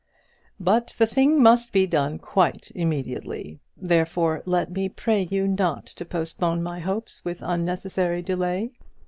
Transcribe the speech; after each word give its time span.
But 0.59 0.95
the 0.97 1.05
thing 1.05 1.43
must 1.43 1.71
be 1.71 1.85
done 1.85 2.17
quite 2.17 2.71
immediately; 2.73 3.59
therefore 3.77 4.41
let 4.47 4.71
me 4.71 4.89
pray 4.89 5.27
you 5.29 5.47
not 5.47 5.85
to 5.85 6.05
postpone 6.05 6.63
my 6.63 6.79
hopes 6.79 7.23
with 7.23 7.43
unnecessary 7.43 8.23
delay. 8.23 8.71